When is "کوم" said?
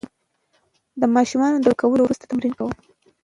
2.57-2.73